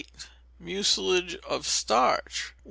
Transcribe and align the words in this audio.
Mucilage 0.57 1.35
of 1.47 1.67
Starch. 1.67 2.55